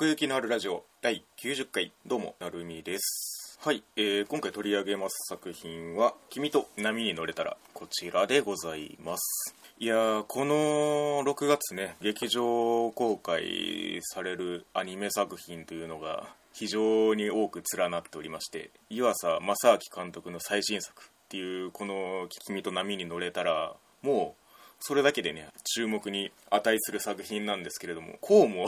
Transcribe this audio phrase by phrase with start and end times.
[0.00, 3.58] 奥行きのあるラジオ第90回どうもなるみです。
[3.60, 9.54] はい、えー、今回取り上げます作品は「君と波に乗れたら」こちらでございます。
[9.78, 24.39] いやーこの6月ね劇場公開されるアニメ作品というのが非常に多く連なっておりまして湯浅正明監督の最新作っていうこの「君と波に乗れたら」もう
[24.80, 28.66] それだけでね注目に値する作品なんですけれどもこうも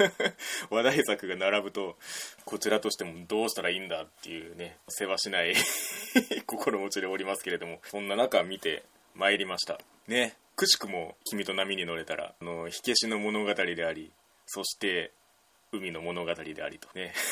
[0.70, 1.96] 話題作が並ぶと
[2.44, 5.54] こちらとしてもどうしたらいいんだっていうね世話しない
[6.46, 8.82] 心持ちでおりますけれどもそんな中見て
[9.14, 9.80] まいりました。
[10.06, 14.12] ねくしくも「君と波に乗れたら」あの火消しの物語であり
[14.46, 15.12] そして
[15.72, 17.14] 海の物語でありとね。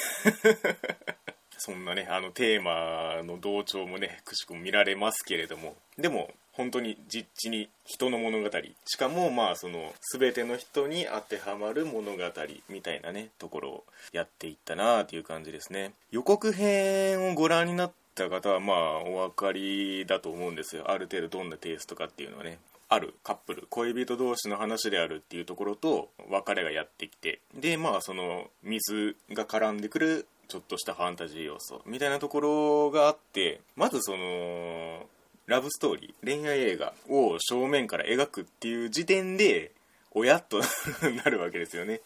[1.59, 5.77] そんなねあのテーマの同調もねくしくも見られますけれども。
[5.99, 8.51] でも本当に実地に人の物語。
[8.87, 12.23] しかもまあその全ての人に当てはまる物語
[12.69, 15.93] みたいなねところをやっていったなあという感じですね。
[16.11, 20.91] 予告編をご覧になった方はまあお分かりだと思うんですよ。
[20.91, 22.59] ある程度どんなテイストかっていうのはね。
[22.89, 27.41] あるカップル恋人同士の話であるっていうところと別れがやってきて。
[27.55, 35.07] でまあその水が絡んでくるちょっとしたファンタジー要素みたいなところがあってまずその
[35.47, 39.73] ラブストーリー恋愛映画を正面から描くっていう時点で
[40.11, 40.61] 親と
[41.25, 42.01] なるわけですよね。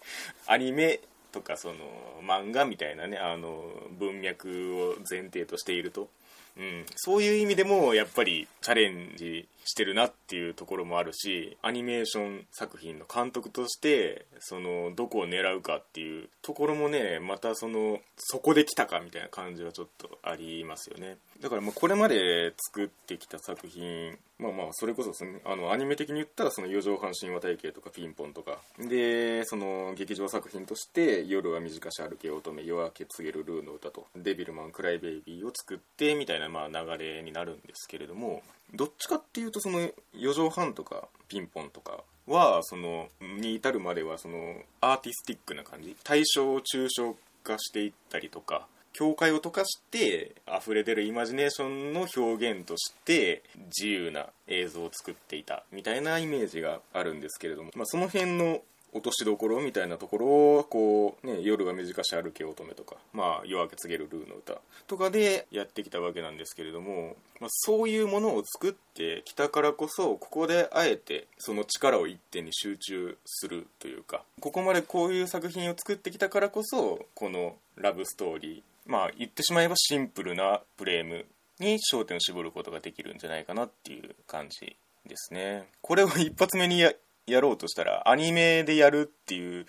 [0.47, 1.01] アニメ
[1.33, 1.77] とかその
[2.23, 6.09] 漫画みたいなねあの文脈を前提としていると。
[6.57, 21.17] うん、そういう意味でもやっぱりチャレンジしてるなっていうところもあるしアニメーション作品の監督としてそのどこを狙うかっていうところもねまたそのそこで来たかみたいな感じはちょっとありますよね。
[21.41, 28.59] だからもうこれまで作ってきた作品まあまあそれこそですねあのアニメ的に言ったらその四畳半神話体系とかピンポンとか。
[28.79, 38.43] でその劇場作品として「夜は短し歩け乙女夜明け告げるルーの歌」と「デビルマンクライベイビー」を作ってみたいなまあ流れになるんですけれども
[38.75, 39.81] どっちかっていうとその
[40.15, 45.97] 4畳半とかピンポンとかはそのに至るまではそのアーティスティックな感じ。
[46.05, 58.61] 対象を抽象化していったりとか境界を溶かして溢れ出るイマジネーションの表現として自由な映像を作っていたみたいなイメージがあるんですけれども、まあ、その辺の
[58.93, 81.27] 落としどころみたいなところをこう、ね、夜が短し歩け乙女とか、まあ、夜明け告げるルーの歌とかでやってきたわけなんですけれども、まあ、そういうものを作ってきたからこそここであえてその力を一点に集中するというかここまでこういう作品を作ってきたからこそこのラブストーリーまあ言ってしまえばシンプルなフレーム
[81.61, 84.77] に焦点を絞ることができるんじゃないかなっていう感じ
[85.07, 85.69] ですね。
[85.83, 86.83] これを一発目に
[87.31, 89.67] やろうとしたらアニメでやるっていう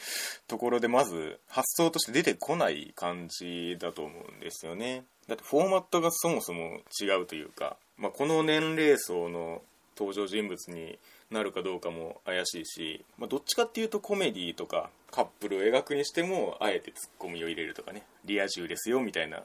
[0.47, 5.03] ところでまず発想として出てこない感じだと思うんですよね。
[5.27, 9.61] だってフォーマットがそもそも違うというか、まあ、この年齢層の
[9.97, 10.97] 登場人物に
[11.29, 18.03] なるかどうかも怪しいし、まあ、どっちかっていうとコメディとかカップルを描くにしてもあえてツッコミを入れるとかね。
[18.25, 19.41] リア充ですよみたいな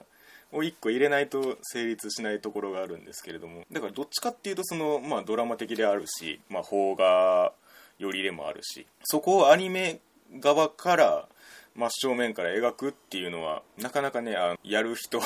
[0.53, 3.65] を1個入れないと成立しないところがあるんですけれども。
[3.71, 7.53] だからどっちかっていうとその、まあ、ドラマ的であるし、まあ、邦画
[7.99, 10.01] 寄りでもあるしそこをアニメ
[10.41, 11.29] 側から
[11.77, 15.21] 真正面から描くっていうのはなかなかねあやる人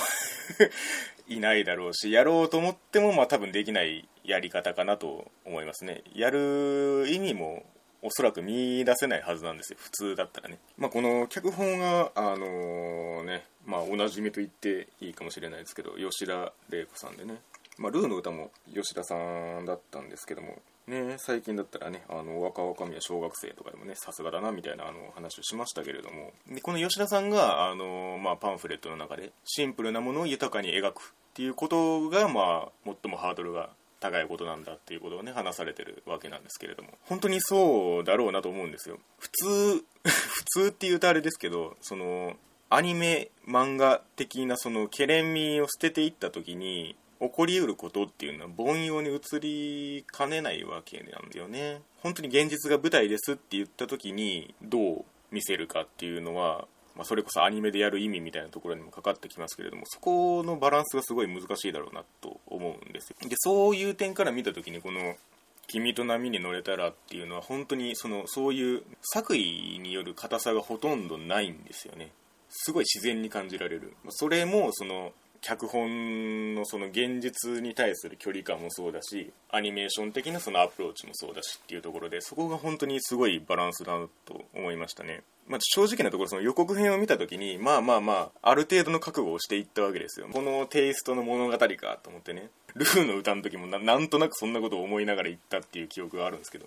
[1.28, 6.02] いないだろうしやろうと思ってもまあ多分できないやり方かなと思いますね。
[6.12, 7.64] やる意味も
[8.02, 9.78] おそらく見出せないはずなんですよ。
[9.80, 17.40] 普通だったらね、まあ、この脚本があのー、ねまあおなじみと言っていいかもしれないですけど吉田玲子さんでね。
[17.78, 20.60] まあ、ルーの歌も吉田さんだったんですけども。
[20.86, 26.32] ね、最近だったらねあの若々宮小学生とかでもねさすがだなみたいなあの話をしましたけれども。
[26.48, 33.70] でこの吉田さんがあの、まあ、パンフレットの中でシンプルなものを豊かに描くっていうことが、まあ、最もハードルが
[34.00, 36.90] 高いことなんだっていうことをね話されてるわけなんですけれども。
[37.02, 38.98] 本当にそうだろうなと思うんですよ。
[39.18, 42.36] 普通 普通って言うとあれですけどその
[42.70, 51.82] アニメ漫画的なそのケレン味を捨てていった時に起こりうることっていうのは凡庸に移りかねないわけなんだよね。
[52.02, 63.16] 本当に現実が舞台ですって言った時にどう見せるかっていうのは、まあ、それこそアニメでやる意味みたいなところにもかかってきますけれどもそこのバランスがすごい難しいだろうなと思うんですよ。
[63.28, 65.16] でそういう点から見た時にこの
[65.68, 69.40] 「君と波に乗れたら」っていうのは本当にそのそういう作為
[69.78, 72.12] による硬さがほとんどないんですよね。
[72.48, 73.92] すごい自然に感じられる。
[74.08, 85.22] それもその脚本のその現実に対する距離感もそうだしアニメーション的なそのアプローチもそうだしっていうところでそこが本当にすごいバランスだなと思いましたね。
[85.46, 90.28] まあ、正直なところその予告編を見た時にまあまあまあある程度の覚悟をしていったわけですよ。
[90.32, 91.66] このテイストの物語か
[92.02, 92.50] と思ってね。
[92.74, 96.66] ルーの歌の時もなんとなくそんなことを思いながら言ったっていう記憶があるんですけど。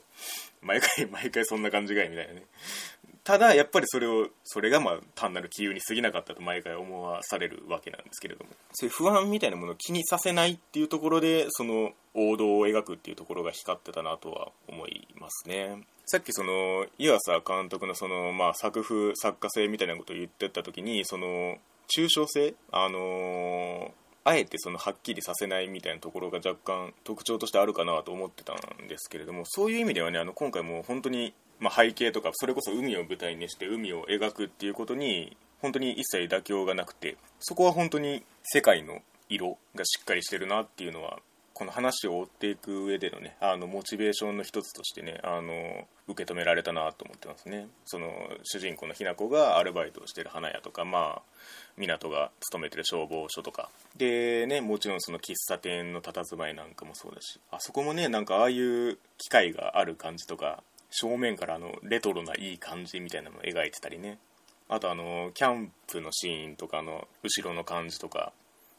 [0.62, 2.44] 毎回毎回そんな感じがいみたいなね。
[3.24, 8.52] ただやっぱりそれをそれがまあ単なる杞憂に過ぎなかったと毎回思わされるわけなんですけれども。
[8.74, 15.84] そういう不安みたいなものを気にさせないっていうところでその王道を描くっていうところが光ってたなとは思いますね。
[16.06, 21.58] さっきその湯浅監督のその、まあ、作風作家性みたいなことを言ってた時にその
[21.96, 23.92] 抽象性あのー、
[24.26, 41.20] あえてそのはっきりさせないみたいなところが若干特徴としてあるかなと思ってたんですけれどもそういう意味ではねあの今回も本当にまあ、背景とかそれこそ海を舞台にして海を描くっていうことに本当に一切妥協がなくてそこは本当に世界の色がしっかりしてるなっていうのは
[41.54, 47.68] この話を追っていく上でのねあのモチベーションの一つとしてねあの受け止められたなと思ってますね。
[47.86, 48.10] その
[48.44, 51.22] 主人公のひな子がアルバイトをしてる花屋とかまあ
[51.78, 53.70] 港が勤めてる消防署とか。
[53.96, 60.64] でねもちろんその喫茶店の佇まいなんかもそうだしあそこもねなんかああいう機械がある感じとか
[60.96, 64.20] 正面からあのレトロないい感じみたいなのを描いてたりね。
[64.70, 68.32] あとあのキャンプのシーンとかの後ろの感じとか。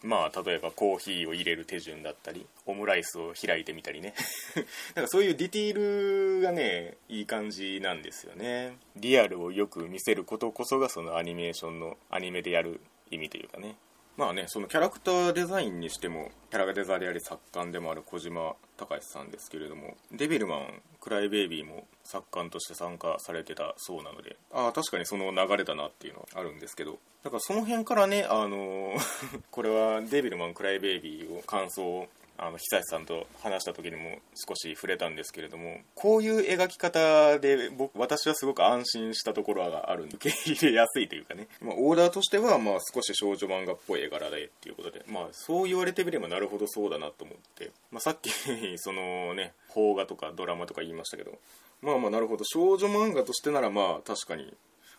[0.05, 4.13] まあ例えばコーヒーを入れる手順だったりオムライスを開いてみたりね。
[4.95, 8.77] なんかそういうディティールがねいい感じなんですよね。
[8.97, 12.81] リアルをよく見せることこそがそのアニメーションのアニメでやる
[13.11, 13.77] 意味というかね。
[14.19, 28.95] まあねそのキャラクターデザインにしてもキャラデザであり作家でもある小島隆さんですけれどもデビルマンクライベイビーも作家として参加されてたそうなのでああ確かにその流れだなっていうのはあるんですけどだからその辺からねあの
[29.51, 48.29] これはデビルマンクライベイビーを感想あの久石さんと話した時にも少し触れたんですけれどもこういう描き方で僕私はすごく安心したところがあるんで受け入れやすいというかね、まあ、オーダーとしてはまあ少し少女漫画っぽい絵柄でっていうことで、まあ、そう言われてみればなるほどそうだなと思って、まあ、さっき
[48.77, 51.39] そのね邦画とかドラマとか言いましたけど
[51.81, 52.45] まあまあなるほど。
[52.45, 54.53] 少女漫画としてならまあ確かに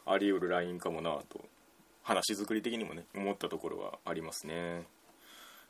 [0.05, 1.43] あり得るラインかもなと
[2.03, 4.83] 話作り的にもね思ったところはありますね。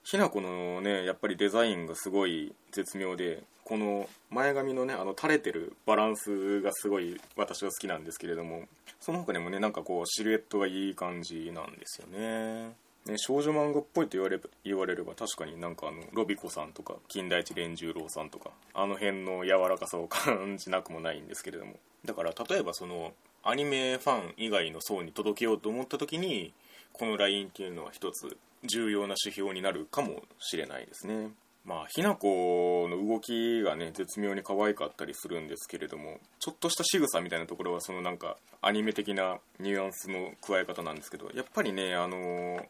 [0.03, 8.67] ひなこのねやっぱりデザインがすごい絶妙でこの前髪のねあの垂れてるバランスがすごい私は好きなんですけれども
[8.99, 12.75] その他にもねなんかこうシルエットがいい感じなんですよね。
[13.05, 21.73] ね、少女漫画っぽいと言われ言われれば確かになんかあのロビコさんとか金田一連十郎さんとかあの辺の柔らかさを感じなくもないんですけれども。
[22.03, 23.13] だから例えばその
[23.43, 26.53] アニメファン以外の層に届けようと思った時に
[26.93, 31.29] このラインっていうのは一つ重要な指標になるかもしれないですね。
[31.65, 42.65] まあ、ひな子の動きがね、絶妙に可愛かったりするんですけれども、ちょっとした仕草みたいなところは、そのなんか、アニメ的なニュアンスの加え方なんですけど、やっぱりね、あのー、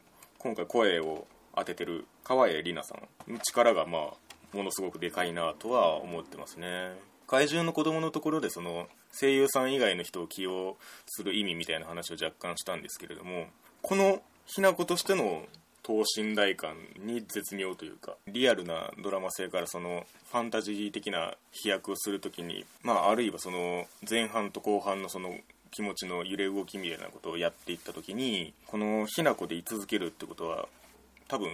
[0.45, 1.25] 今回声を
[1.55, 2.93] 当ててる川栄里奈さ
[3.27, 4.01] んの力が、まあ、
[4.55, 6.91] ものすごくでかいなとは思ってますね。
[7.25, 8.87] 怪獣の子供のところで、その、
[9.19, 10.77] 声優さん以外の人を起用
[11.07, 13.47] する意味みたいな話を若干したんですけれども、
[13.81, 15.41] このひな子としての
[15.81, 25.37] 等身大感に絶妙というかリアルなドラマ性からそのファンタジー的な飛躍をする時にまああるいはその前半と後半のその
[25.75, 30.69] 気持ちの揺れ動きみたいなことをやっていった時にこのひな子で居続けるってことは
[31.27, 31.49] 多分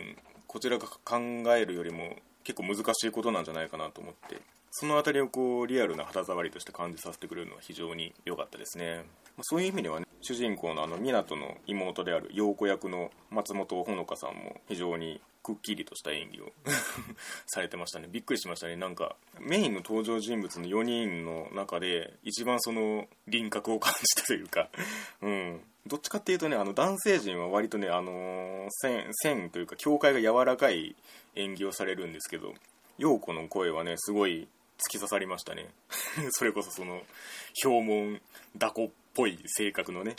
[0.46, 1.18] こちらが考
[1.56, 9.06] えるよりも結構難しいことなんじゃないかなと思ってその辺りをこうリアルな肌触りとして感じさせてくれるのは非常に良かったですね、
[9.38, 16.52] ま、そういう意味ではね主人公のあの湊の妹である陽子役の松本穂香さんも非常にくっきりとした演技を
[17.48, 18.08] されてましたね。
[18.10, 18.76] びっくりしましたね。
[18.76, 24.70] なんかメインの登場人物の4人の中で一番その輪郭を感じたというか
[25.22, 25.62] うん。
[25.88, 30.96] どっちかっていうとねあの男性陣は割とねあのー、線線というか境界が柔らかい
[31.36, 32.54] 演技をされるんですけど
[33.00, 35.70] 陽子の声はねすごい突き刺さりましたね。
[36.32, 37.02] それこそその
[37.64, 38.22] 表門
[38.56, 40.16] ダコっぽい性格のね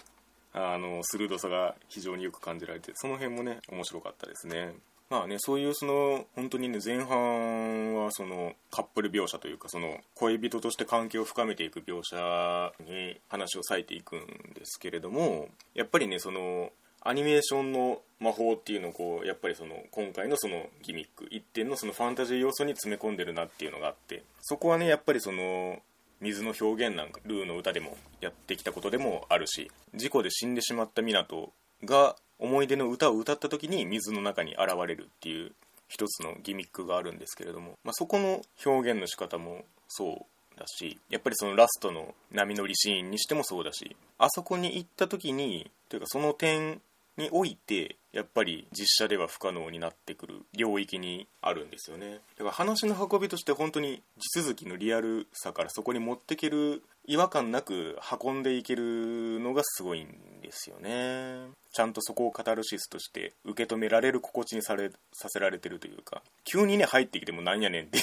[0.52, 4.74] あの鋭さが非常によく感じられてその辺もね面白かったですね。
[5.12, 14.20] まあねそういうその本当にね前半はそのカップル描写というかその恋人として関係を深めていく描写に話を割いていくん
[14.54, 16.70] ですけれどもやっぱりねその
[17.02, 25.80] アニメーションの魔法っていうのをこうやっぱりその今回のそのギミック一点のそのファンタジー要素に詰め込んでるなっていうのがあってそこはねやっぱりその
[26.22, 31.50] 水の表現なんかルーの歌でもやってきたことでもあるし事故で死んでしまった湊
[31.84, 35.52] が思い出の歌を歌った時に水の中に現れるっていう
[35.88, 46.80] 一つのギミックがあるんですけれども、まあ、そこの表現の仕方もそうだしやっぱりそのラストの波乗りシーンにしてもそうだしあそこに行った時にというかその点
[47.16, 52.20] においてやっぱり実写では不可能になってくる領域にあるんですよね。
[52.36, 60.08] だから話の運びとして本当に地続きのリアルさからそこに持ってける違和感なく運んでいけるのがすごいん
[60.42, 61.48] ですよね。
[61.72, 67.98] ちゃんとそこをカタルシスとして受け止められる心地にされさせられてるというか急にね入ってきてもなんやねんって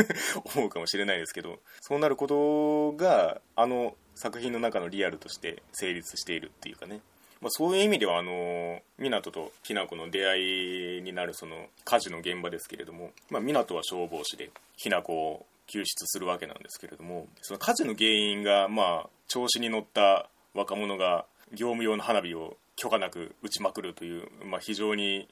[0.54, 7.00] 思うかもしれないですけどそうなることがあの作品の中のリアルとして成立しているっていうかね。
[7.40, 25.28] まあ、そういう意味ではあの湊ときなこの出会いになるその火事の現場ですけれども、まあ、は消防士できなこを救出するわけなんですけれどもその火事の原因がまあ調子に乗った若者が業務用の花火を許可なく撃ちまくるという、まあ、非常に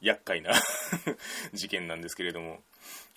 [0.00, 0.52] 厄介な
[1.52, 2.60] 事件なんですけれども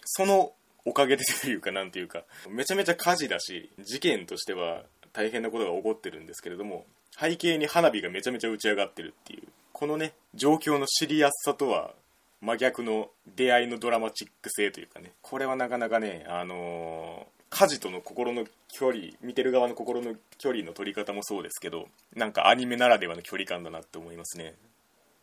[0.06, 0.54] その
[0.86, 6.86] おかげでというかなんていうかめちゃめちゃ火事だし事件としては大変なことが起こってるんですけれども
[7.18, 11.94] 背景に花火がめちゃめちゃ打ち上がってるっていうこのね状況の知りやすさとは
[12.42, 24.56] 真逆の出会いのドラマチック性というかねこれはなかなかねあのー、家事との心の距離見てる側の心の距離の取り方もそうですけどなんかアニメならではの距離感だなって思いますね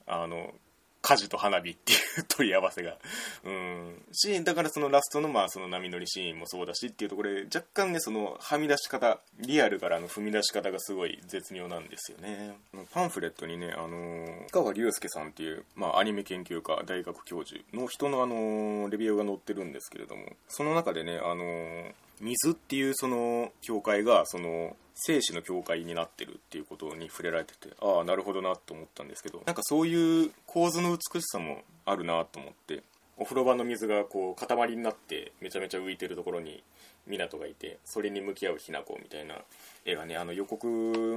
[0.06, 0.54] あの
[1.02, 2.96] 火事と花火っていう取り合わせが。
[3.44, 4.02] うん。
[4.12, 12.54] し、だからそのラストのまあその波乗りシーンもそうだしっていうところで若干ね、そのはみ出し方、リアルからの踏み出し方がすごい絶妙なんですよね。
[12.92, 32.82] パンフレットにね、あのー、川隆介さんっていう、まあアニメ研究家、大学教授の人のあのー、レビューが載ってるんですけれども、その中でね、あのー、水っていうその教会がその生死の境界になってるっていうことに触れられててああなるほどなと思ったんですけどなんかそういう構図の美しさもあるなと思って
[33.16, 36.62] お風呂場の水がこう塊になってめちゃめちゃ浮いてるところに
[37.08, 39.36] 湊がいてそれに向き合うひな子みたいな
[39.84, 40.66] 絵がねあの予告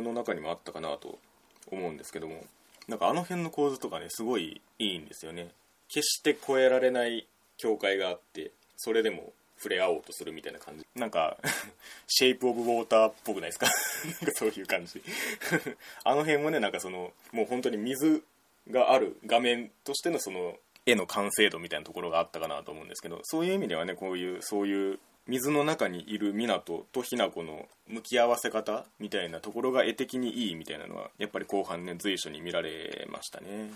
[0.03, 1.19] の中にもあったかなと
[1.71, 2.43] 思うんですけども
[2.87, 5.49] なんかあの辺の構図とかねすごいいいんですよね。
[5.87, 9.31] 決して越えられない境界があってそれでも
[9.63, 10.85] 触れ合おうとするみたいな感じ。
[10.95, 11.37] なんか
[12.07, 13.67] シェイプ・オブ・ウォーターっぽくないですか？
[13.71, 15.01] なんかそういう感じ。
[16.03, 18.23] あの辺もねなんかそのもう本当に水
[18.69, 26.59] がある画面としてのその絵の完成度みたいなところがあったかなと思うんですけどそういう意味ではねこういうそういう水の中にいる湊
[26.91, 33.71] とひな子の向き合わせ方みたいなところが絵的にいいみたいなのはやっぱり後半ね随所に見られましたね。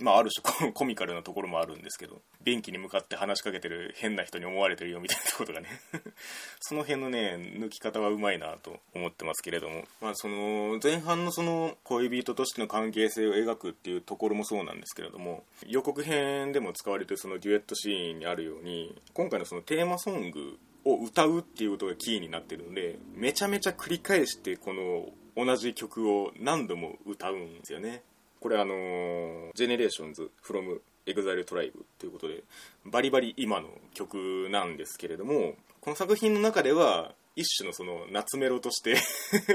[0.00, 5.68] まあある種コミカルなところもあるんですけど便器に向かって話しかけてる変な人に思われてるよみたいなことがね
[6.60, 28.02] その辺のね抜き方はうまいなと思ってますけれどもまあその前半のその恋人としての関係性を描くっていうところもそうなんですけれども予告編でも使われてるそのデュエットシーンにあるように今回のそのテーマソングを歌うっていうことがキーになってるのでめちゃめちゃ繰り返してこの同じ曲を何度も歌うんですよね。
[28.40, 32.42] これあのー、 GENERATIONS from EXILE TRIBE ということで
[32.84, 38.96] バリバリ今の曲なんですけれどもこの作品の中では一種のその夏メロとして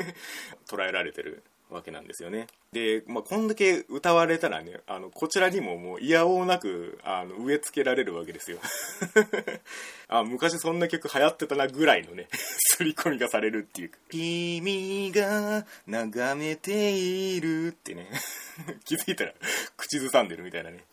[0.68, 2.48] 捉えられてるわけなんですよね。
[2.72, 8.60] で、まあ、こんだけ歌われたらねあのこちらにももういやおうなくあの植え付けられるわけですよ。
[10.08, 12.28] あ昔そんな曲流行ってたなぐらいのね
[12.72, 13.92] 刷り込みがされるっていう。
[14.10, 18.08] 君が眺めているってね。
[18.86, 19.34] 気づいたら
[19.78, 20.86] 口ずさんでるみたいなね。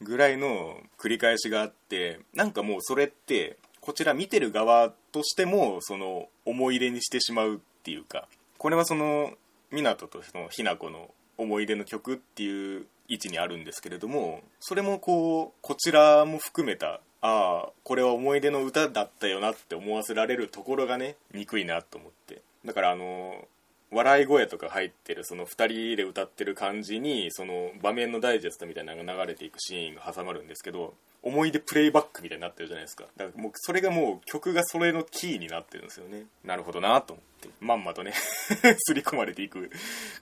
[0.00, 9.32] ぐらいの繰り返しがあってなんかもうそれってこちら見てる側としてもその思い出にしてしまうっていうかこれはその
[9.72, 22.42] 湊とその雛子の思い出の曲っていう位置にあるんですけれどもそれもこうこちらも含めたああこれは思い出の歌だったよなって思わせられるところがね憎いなと思って。
[22.64, 23.46] だからあの
[23.90, 36.24] 笑い声とか入ってるその2人で歌ってる感じにその場面のダイジェストみたいなのが流れていくシーンが挟まるんですけど思い出プレイバックみたいになってるじゃないですかだからもうそれがもう曲がそれのキーになってるんですよね。
[36.44, 37.48] なるほどなと思って。
[37.60, 38.12] まんまとね
[38.52, 39.70] 刷り込まれていく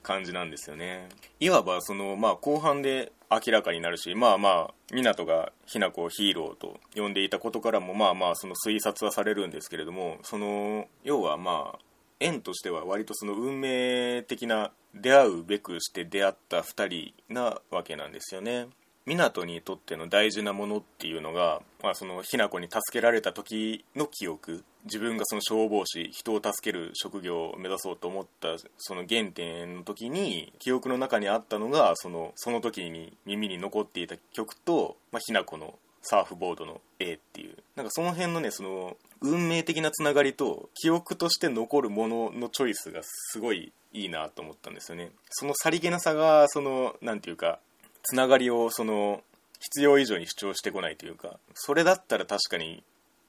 [0.01, 1.07] 感じなんですよね。
[1.39, 11.79] いわばそのまあ後半で明らかになるしまあまあ湊が雛子をヒーローと呼んでいたことからもまあまあその推察はされるんですけれどもその要はまあ
[12.19, 18.67] 縁としては割とその運命的な出会うべくして出会った2人なわけなんですよね。
[19.05, 24.65] 湊にとっての大事なものっていうのが、まあ、そのひな子に助けられた時の記憶。
[24.83, 37.55] 自分がその消防士人を助ける職業を目指そうと思ったその原点の時に記憶の中にあったのがそのその時に耳に残っていた曲と、まあ、ひな子のサーフボードの絵っていう。
[37.75, 45.11] なんかその辺のねその運命的なつながりと記憶として残るもののチョイスがすごいいいなと思ったんですよね。
[45.29, 47.59] そのさりげなさがその何て言うか
[48.03, 49.21] つながりをその
[49.59, 52.83] 必要以上に主張してこないというかそれだったら確かに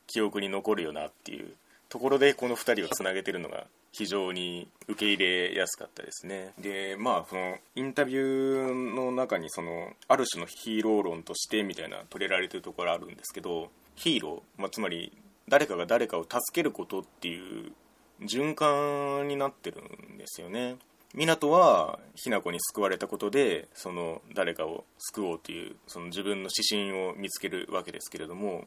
[0.06, 1.54] 記憶に残るよなっていう
[1.88, 6.52] ところでこの2人をつなげてるのが非常に受け入れやすかったですね。
[6.58, 15.12] でまあそのインタビューの中にそのある種のヒーロー論としてみたいな取れられてるところあるんですけどヒーロー、まあ、つまり
[15.48, 17.72] 誰かが誰かを助けることっていう
[18.20, 20.76] 循環になってるんですよね。
[21.14, 28.66] 湊は日向子に救われたことでその誰かを救おうというその自分の指針を見つけるわけですけれども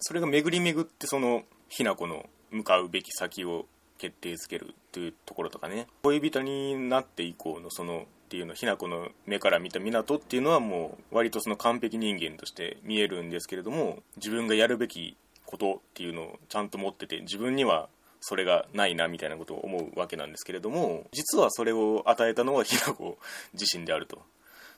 [0.00, 3.66] それが巡り巡ってその日向子の向かうべき先を
[3.98, 5.86] 決定づけるというところとかね。
[6.02, 17.88] 恋人になって以降のそのっていうの日向子の目から見た湊っていうのはもう割とその完璧人間として見えるんですけれども自分がやるべきことっていうのをちゃんと持ってて自分には
[18.20, 23.16] それがないなみたいなことを思うわけなんですけれども実はそれを与えたのはひな子
[23.54, 24.16] 自身であると。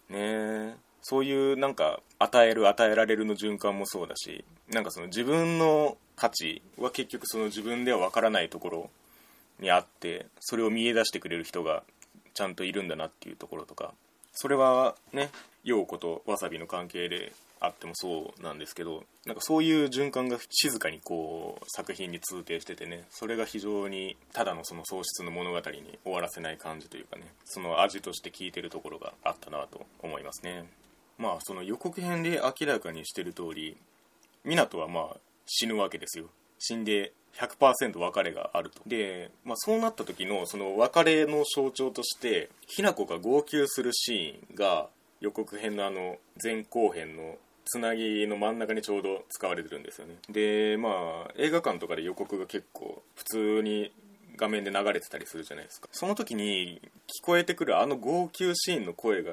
[0.08, 0.16] ね。
[0.16, 8.90] えそういうなんか与える与えられるの循環もそうだしなんかその自分の価値は結局その自分では分からないところ
[9.58, 11.82] にあってそれを見え出してくれる人が
[12.34, 13.92] ちゃんといるんだなっていうところとか
[14.32, 15.30] それはね
[15.64, 30.64] 陽子とわさびの関係であってもそうなんですけどなんかそういう循環が静かにこう作品に通底しててねそれが非常にただのその喪失の物語に終わらせない感じというかねその味として効いてるところがあったなと思いますね。
[31.20, 33.76] まあその予告編で明らかにしてる通り
[34.44, 36.24] 湊はまあ死ぬわけですよ。
[36.58, 38.80] 死んで100%別れがあると。
[38.86, 44.88] で、まあ、そうなった時のその別れの象徴として日向子が号泣するシーンが
[45.20, 47.36] 予告編のあの前後編の
[47.66, 50.14] つなぎの真ん中にちょうど使われてるんですよね。
[50.30, 53.92] でまあ映画館とかで予告が結構普通に
[54.36, 55.88] 画面で流れてたりするじゃないですか。
[55.92, 56.80] その時に
[57.22, 59.32] 聞こえてくるあの号泣シーンの声が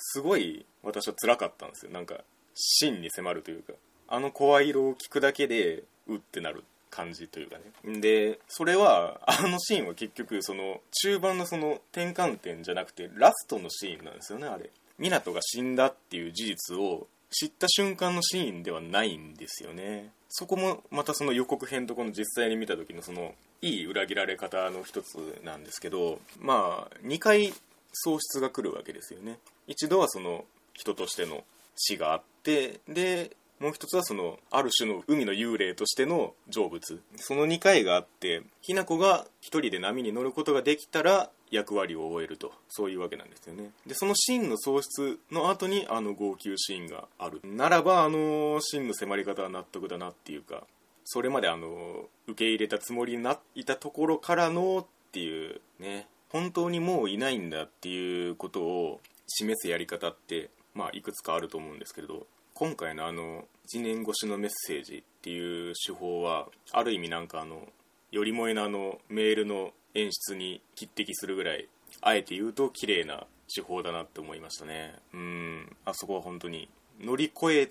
[0.00, 1.92] すごい私は辛かったんですよ。
[1.92, 2.16] なんか
[2.54, 3.74] 真に迫るというか。
[4.12, 8.00] あの声色を聞くだけでうってなる感じというかね。
[8.00, 14.70] でそれはあのシーンは結局その中盤のその転換点じゃなくてラストのシーンなんですよねあれ。
[14.98, 20.10] 湊が死んだっていう事実を知った瞬間のシーンではないんですよね。
[20.28, 26.18] そこもまたその予告編とこの実際に見た時のそのいい裏切られ方の一つなんですけど。
[26.40, 27.54] まあ2回
[27.92, 29.38] 喪失が来るわけですよね。
[29.66, 31.44] 一度はその人としての
[31.76, 37.02] 死があってでもう一つはそのある種の海の幽霊としての成仏。
[37.16, 42.52] その2回があってひな子が一人で波に乗ることができたら役割を終えると。
[42.68, 43.70] そういうわけなんですよね。
[43.86, 47.40] でその真の喪失の後にあの号泣シーンがある。
[47.44, 50.64] ならばあの真の迫り方は納得だなっていうか
[51.04, 56.06] それまであの受け入れたつもりになっていたところからのっていうね。
[56.30, 67.68] 本当にもういないんだっていうことを示すやり方ってまあいくつかあると思うんですけれど今回のあの1年越しのメッセージっていう手法はある意味なんかあの
[68.10, 71.68] よりもえのあのメールの演出に匹敵するぐらい
[72.00, 74.94] あえて言うと綺麗な手法だなって思いましたね。
[75.12, 75.76] うん。
[75.84, 76.68] あそこは本当に
[77.00, 77.70] 乗り越え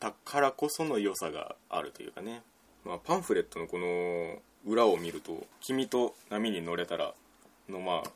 [0.00, 2.42] たからこその良さがあるというかね、
[2.84, 7.14] まあ、パンフレットのこの裏を見ると「君と波に乗れたら」
[7.70, 8.10] のまあ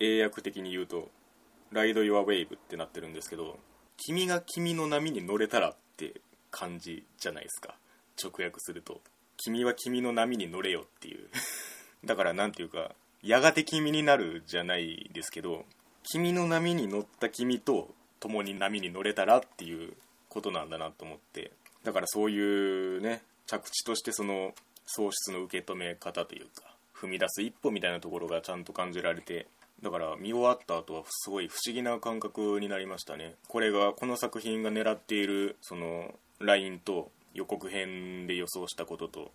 [0.00, 1.10] 英訳的に言うと
[1.72, 3.58] 「ライド・ユア・ウェイブ」ってなってるんですけど
[3.96, 7.76] 「君が君の波に乗れたら」って感じじゃないですか。
[8.22, 9.00] 直訳すると
[9.36, 11.28] 「君は君の波に乗れよ」っていう。
[12.04, 15.64] だから何ていうかやがて君になるじゃないですけど
[16.02, 19.96] 君の波に乗った君と共に波に乗れたらっていう
[20.28, 21.52] ことなんだなと思って。
[21.82, 24.54] だからそういうね着地としてその
[24.86, 26.73] 喪失の受け止め方というか。
[26.94, 29.46] 踏み出す一歩みたいなところがちゃんと感じられて
[29.82, 33.34] だから見終わった後はすごい不思議な感覚になりましたね。
[33.48, 39.30] これがこの作品が狙っているそのラインと予告編で予想したことと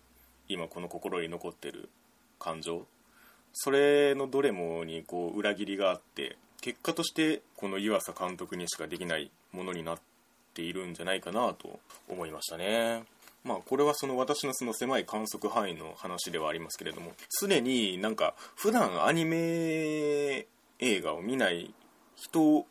[0.48, 1.88] 今この心に残ってる
[2.38, 2.86] 感情。
[3.52, 9.98] それのどれもにこう裏切りがあって結果としてこの湯浅監督にしかできないものになっ
[10.54, 13.04] ているんじゃないかなと思いましたね。
[13.44, 20.46] まあこれはその私のその狭い観測範囲の話ではありますけれども常になんか普段アニメ
[20.78, 21.72] 映画を見ない
[22.16, 22.66] 人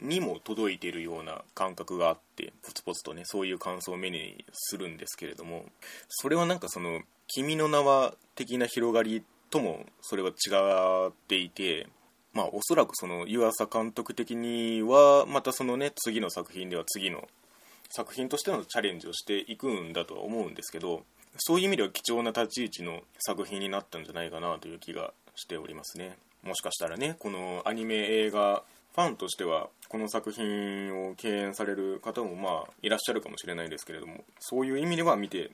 [0.00, 5.64] にも届いているような感覚があってポツポツとねそういう感想を目にするんですけれども
[6.08, 11.86] それはなんかその「君の名は」的な広がりともそれは違っていて
[12.32, 17.28] まあおそらくその湯浅監督的にはまたそのね次の作品では次の
[17.90, 21.02] 作品としてのチャレンジをしていくんだとは思うんですけど
[21.38, 26.16] そういう意味では貴重な立ち位置の作品になったんじゃないかなという気がしておりますね。
[26.42, 28.62] もしかしたらねこのアニメ映画
[28.94, 35.50] ファンとしてはこの作品を敬遠される方もまあいらっしゃるかもしれないですけれどもそういう意味では見て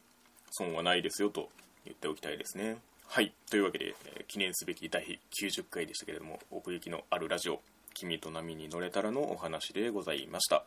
[0.51, 1.49] 損はないですよと
[1.85, 2.77] 言っておきたいですね。
[3.07, 3.33] はい。
[3.51, 7.61] というわけで、えー記念すべき第90回でしたけれども奥行きのあるラジオ
[7.95, 10.65] 「君と波に乗れたら」のお話でございました。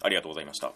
[0.00, 0.74] ありがとうございました。